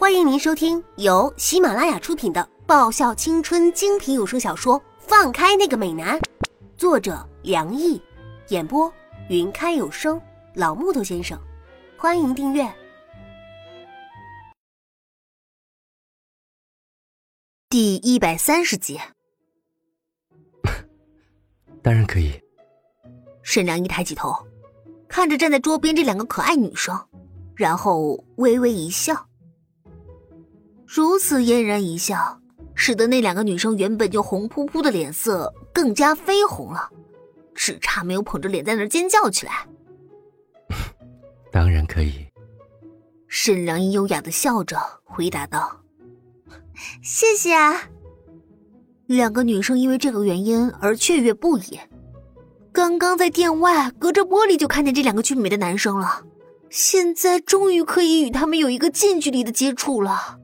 [0.00, 6.18] 欢迎您收听由喜马拉雅出品的爆笑青春精品有声小说《放开那个美男》，
[6.74, 8.00] 作者梁毅，
[8.48, 8.90] 演播
[9.28, 10.18] 云开有声
[10.54, 11.38] 老木头先生。
[11.98, 12.66] 欢迎订阅。
[17.68, 18.98] 第一百三十集，
[21.84, 22.40] 当然可以。
[23.42, 24.34] 沈良一抬起头，
[25.06, 26.98] 看着站在桌边这两个可爱女生，
[27.54, 29.26] 然后微微一笑。
[30.92, 32.40] 如此嫣然一笑，
[32.74, 36.90] 使得那两个女生原本就红扑扑的脸色更加绯红了，
[37.54, 39.68] 只差没有捧着脸在那儿尖叫起来。
[41.52, 42.26] 当然可以。
[43.28, 45.80] 沈良一优雅的笑着回答道
[47.04, 47.84] ：“谢谢啊。”
[49.06, 51.78] 两个女生因为这个原因而雀跃不已。
[52.72, 56.24] 刚刚在店外隔着玻璃就看见这两个俊美的男生了，
[56.68, 60.39] 现在终于可以与他们有一个近距离的接触了。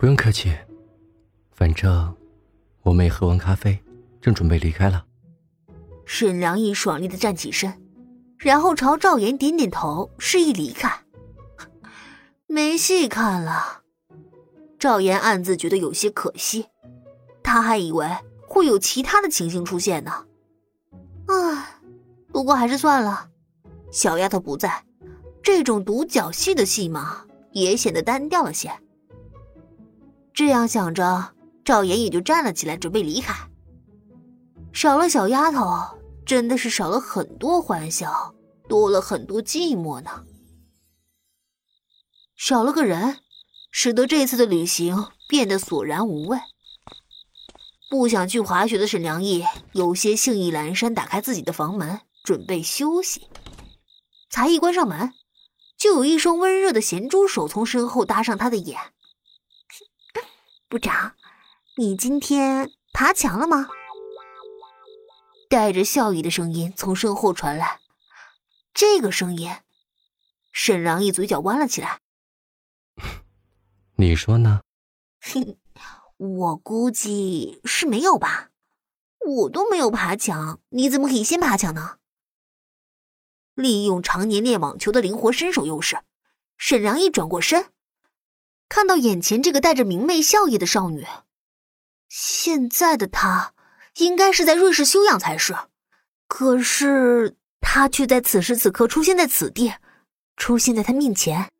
[0.00, 0.50] 不用客气，
[1.52, 2.16] 反正
[2.80, 3.78] 我们也喝完咖啡，
[4.18, 5.04] 正准备离开了。
[6.06, 7.70] 沈良义爽利的站起身，
[8.38, 10.90] 然后朝赵岩点点头，示意离开。
[12.48, 13.82] 没戏看了。
[14.78, 16.68] 赵岩暗自觉得有些可惜，
[17.42, 18.08] 他还以为
[18.48, 20.24] 会有其他的情形出现呢。
[21.26, 21.78] 唉，
[22.32, 23.28] 不过还是算了。
[23.92, 24.82] 小丫头不在，
[25.42, 28.72] 这种独角戏的戏码也显得单调了些。
[30.32, 33.34] 这样想着，赵岩也就站了起来，准备离开。
[34.72, 38.34] 少了小丫头，真的是少了很多欢笑，
[38.68, 40.24] 多了很多寂寞呢。
[42.36, 43.18] 少了个人，
[43.70, 46.38] 使得这次的旅行变得索然无味。
[47.90, 53.26] 不想去滑雪的沈良毅有些兴意阑珊，打开自己的房门，准备休息。
[54.30, 55.12] 才一关上门，
[55.76, 58.78] 就有一双温热的咸猪手从身后搭上他的眼。
[60.70, 61.16] 部长，
[61.78, 63.66] 你今天爬墙了吗？
[65.48, 67.80] 带着笑意的声音从身后传来。
[68.72, 69.50] 这个声音，
[70.52, 71.98] 沈良一嘴角弯了起来。
[73.96, 74.60] 你说呢？
[75.20, 75.58] 哼，
[76.16, 78.50] 我估计是没有吧。
[79.26, 81.96] 我都没有爬墙，你怎么可以先爬墙呢？
[83.54, 85.98] 利用常年练网球的灵活身手优势，
[86.56, 87.72] 沈良一转过身。
[88.70, 91.04] 看到眼前这个带着明媚笑意的少女，
[92.08, 93.52] 现在的她
[93.96, 95.54] 应该是在瑞士休养才是，
[96.28, 99.72] 可是她却在此时此刻出现在此地，
[100.36, 101.50] 出现在他面前。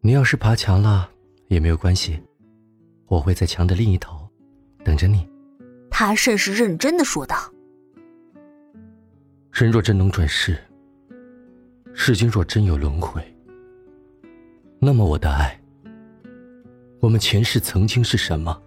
[0.00, 1.10] 你要是爬墙了
[1.48, 2.18] 也没有关系，
[3.06, 4.26] 我会在墙的另一头
[4.82, 5.28] 等着你。
[5.90, 7.52] 他甚是认真的说道
[9.52, 10.58] ：“人若真能转世，
[11.92, 13.22] 世间若真有轮回，
[14.78, 15.56] 那么我的爱。”
[17.04, 18.58] 我们前世曾经是什么？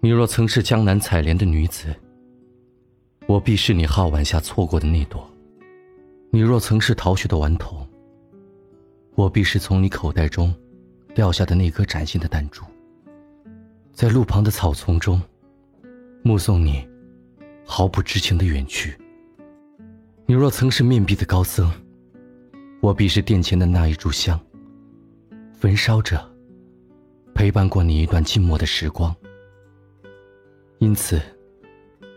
[0.00, 1.94] 你若曾是江南采莲的女子，
[3.28, 5.20] 我必是你皓腕下错过的那朵；
[6.32, 7.86] 你若曾是逃学的顽童，
[9.14, 10.52] 我必是从你口袋中
[11.14, 12.64] 掉下的那颗崭新的弹珠。
[13.92, 15.22] 在路旁的草丛中，
[16.24, 16.84] 目送你
[17.64, 18.98] 毫不知情的远去。
[20.26, 21.70] 你若曾是面壁的高僧，
[22.80, 24.36] 我必是殿前的那一炷香，
[25.52, 26.28] 焚烧着。
[27.34, 29.14] 陪伴过你一段寂寞的时光，
[30.78, 31.20] 因此，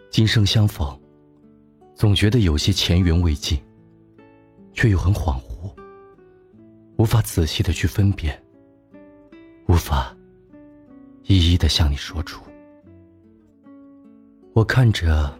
[0.09, 0.99] 今生相逢，
[1.95, 3.57] 总觉得有些前缘未尽，
[4.73, 5.73] 却又很恍惚，
[6.97, 8.37] 无法仔细的去分辨，
[9.67, 10.15] 无法
[11.23, 12.43] 一一的向你说出。
[14.53, 15.33] 我看着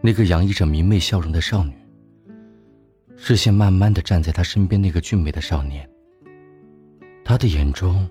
[0.00, 1.74] 那个洋溢着明媚笑容的少女，
[3.16, 5.88] 视线慢慢的站在她身边那个俊美的少年，
[7.24, 8.08] 他的眼中。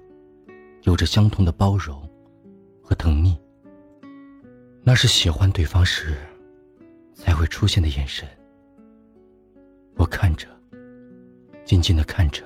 [0.84, 2.02] 有着相同的包容
[2.82, 3.38] 和疼溺，
[4.82, 6.16] 那是喜欢对方时
[7.14, 8.28] 才会出现的眼神。
[9.96, 10.48] 我看着，
[11.66, 12.44] 静静的看着，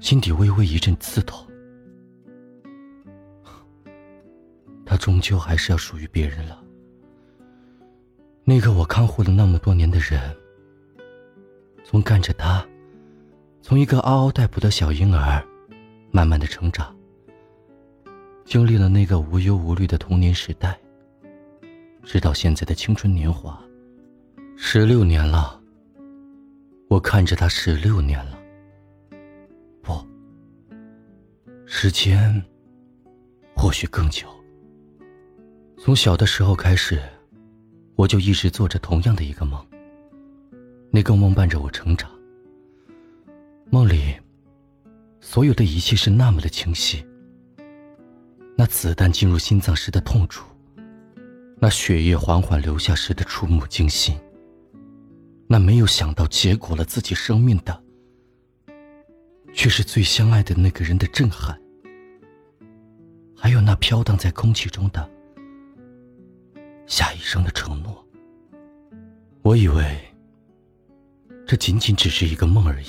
[0.00, 1.46] 心底微微一阵刺痛。
[4.86, 6.64] 他终究还是要属于别人了。
[8.42, 10.34] 那个我看护了那么多年的人，
[11.84, 12.66] 从看着他，
[13.60, 15.46] 从一个嗷嗷待哺的小婴儿。
[16.12, 16.94] 慢慢的成长，
[18.44, 20.76] 经历了那个无忧无虑的童年时代，
[22.02, 23.62] 直到现在的青春年华，
[24.56, 25.60] 十六年了。
[26.88, 28.36] 我看着他十六年了，
[29.80, 29.92] 不，
[31.64, 32.42] 时间
[33.54, 34.26] 或许更久。
[35.78, 37.00] 从小的时候开始，
[37.94, 39.64] 我就一直做着同样的一个梦，
[40.90, 42.10] 那个梦伴着我成长。
[43.70, 44.16] 梦里。
[45.20, 47.04] 所有的一切是那么的清晰。
[48.56, 50.44] 那子弹进入心脏时的痛楚，
[51.58, 54.18] 那血液缓缓流下时的触目惊心，
[55.46, 57.82] 那没有想到结果了自己生命的，
[59.52, 61.58] 却是最相爱的那个人的震撼，
[63.34, 65.08] 还有那飘荡在空气中的
[66.86, 68.06] 下一生的承诺。
[69.40, 69.98] 我以为
[71.46, 72.88] 这仅仅只是一个梦而已，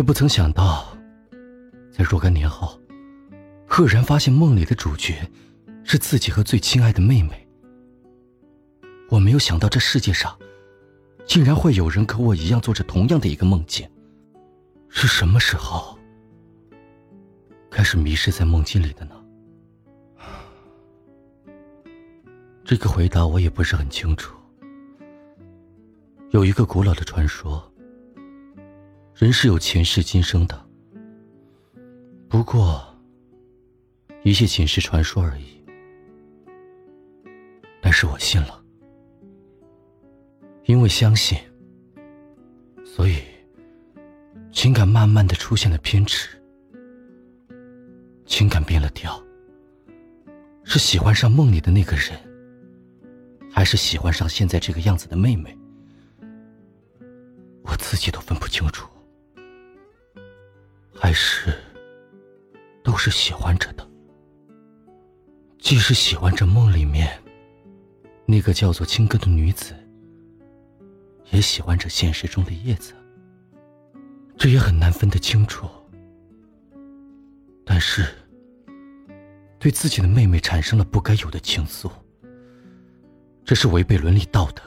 [0.00, 0.96] 却不曾想到，
[1.92, 2.80] 在若干年后。
[3.66, 5.30] 赫然发现梦里的主角
[5.84, 7.46] 是自己和最亲爱的妹妹。
[9.10, 10.34] 我没有想到这世界上
[11.26, 13.86] 竟然会有人和我一样做着同样的一个梦境。
[14.88, 15.98] 是什么时候
[17.70, 19.14] 开始迷失在梦境里的呢？
[22.64, 24.34] 这个回答我也不是很清楚。
[26.30, 27.69] 有一个古老的传说，
[29.20, 30.66] 人是有前世今生的。
[32.26, 32.86] 不过。
[34.22, 35.64] 一切仅是传说而已，
[37.80, 38.62] 但是我信了，
[40.66, 41.38] 因为相信，
[42.84, 43.22] 所以
[44.52, 46.28] 情感慢慢的出现了偏执，
[48.26, 49.18] 情感变了调，
[50.64, 52.12] 是喜欢上梦里的那个人，
[53.50, 55.56] 还是喜欢上现在这个样子的妹妹，
[57.62, 58.86] 我自己都分不清楚，
[61.02, 61.56] 还是
[62.84, 63.88] 都是喜欢着的。
[65.58, 67.18] 既是喜欢着梦里面
[68.26, 69.74] 那个叫做青歌的女子，
[71.30, 72.92] 也喜欢着现实中的叶子，
[74.36, 75.66] 这也很难分得清楚。
[77.64, 78.06] 但是，
[79.58, 81.90] 对自己的妹妹产生了不该有的情愫，
[83.42, 84.62] 这是违背伦理道德，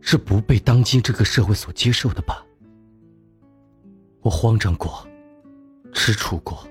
[0.00, 2.46] 是不被当今这个社会所接受的吧？
[4.20, 5.04] 我慌张过，
[5.92, 6.66] 吃醋过。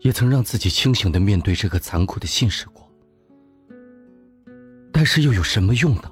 [0.00, 2.90] 也曾让自己清醒的面对这个残酷的现实过，
[4.90, 6.10] 但是又有什么用呢？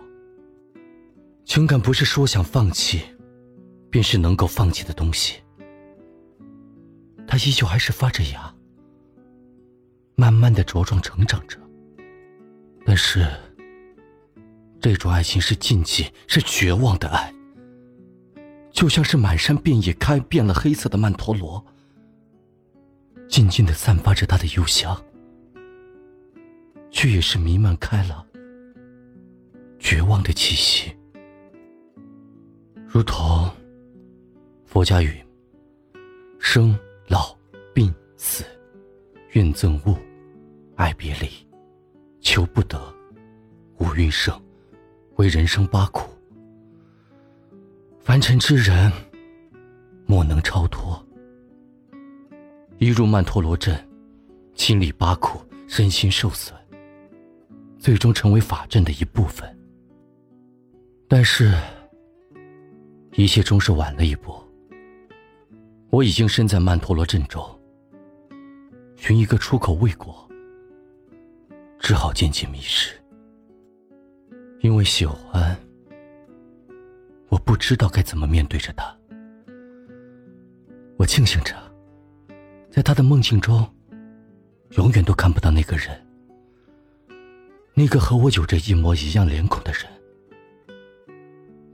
[1.47, 3.01] 情感不是说想放弃，
[3.89, 5.37] 便是能够放弃的东西。
[7.27, 8.55] 它依旧还是发着芽，
[10.17, 11.59] 慢慢的茁壮成长着。
[12.85, 13.27] 但是，
[14.83, 17.33] 这种爱情是禁忌，是绝望的爱，
[18.71, 21.65] 就像是满山遍野开遍了黑色的曼陀罗。
[23.29, 25.01] 静静的散发着它的幽香，
[26.91, 28.27] 却也是弥漫开了
[29.79, 30.93] 绝望的气息，
[32.87, 33.49] 如同
[34.65, 35.23] 佛家语：
[36.39, 36.77] 生
[37.07, 37.37] 老
[37.75, 38.45] 病死，
[39.33, 39.97] 怨憎恶，
[40.75, 41.29] 爱别离，
[42.21, 42.81] 求不得，
[43.79, 44.35] 无余生，
[45.17, 46.11] 为人生八苦。
[48.01, 48.91] 凡尘之人，
[50.07, 51.05] 莫能超脱。
[52.81, 53.77] 一入曼陀罗阵，
[54.55, 56.55] 经历八苦，身心受损，
[57.77, 59.53] 最终成为法阵的一部分。
[61.09, 61.53] 但是，
[63.15, 64.33] 一切终是晚了一步。
[65.91, 67.45] 我已经身在曼陀罗阵中，
[68.95, 70.29] 寻一个出口未果，
[71.81, 72.95] 只好渐渐迷失。
[74.61, 75.59] 因为喜欢，
[77.29, 78.97] 我不知道该怎么面对着他。
[80.97, 81.68] 我庆幸着。
[82.79, 83.69] 在他的梦境中，
[84.77, 86.01] 永远都看不到那个人，
[87.75, 89.83] 那个和我有着一模一样脸孔的人。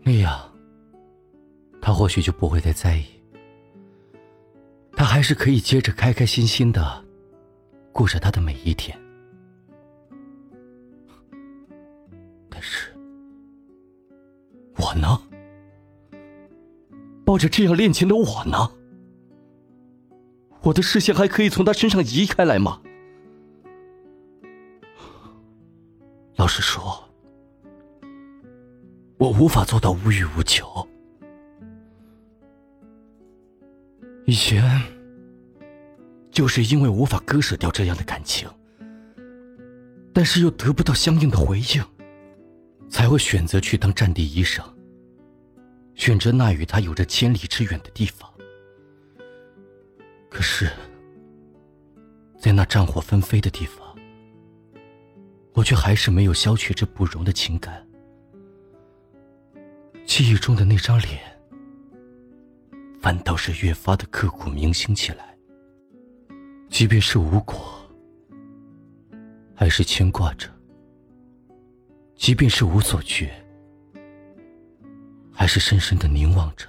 [0.03, 0.51] 那样，
[1.83, 3.05] 他或许就不会再在意，
[4.97, 7.05] 他还是可以接着开开心心的
[7.93, 8.99] 过着他的每一天。
[12.49, 12.89] 但是，
[14.77, 15.21] 我呢？
[17.27, 18.71] 抱着这样恋情的我呢？
[20.65, 22.81] 我的视线还可以从他身上移开来吗？
[26.37, 27.05] 老实说，
[29.19, 30.67] 我无法做到无欲无求。
[34.27, 34.83] 以前
[36.31, 38.49] 就是因为无法割舍掉这样的感情，
[40.15, 41.85] 但是又得不到相应的回应，
[42.89, 44.65] 才会选择去当战地医生，
[45.95, 48.34] 选择那与他有着千里之远的地方。
[50.47, 50.71] 是，
[52.39, 53.83] 在那战火纷飞的地方，
[55.55, 57.83] 我却还是没有消去这不容的情感。
[60.05, 61.19] 记忆中的那张脸，
[63.01, 65.35] 反倒是越发的刻骨铭心起来。
[66.69, 67.57] 即便是无果，
[69.55, 70.49] 还是牵挂着；
[72.17, 73.33] 即便是无所觉，
[75.33, 76.69] 还是深深的凝望着。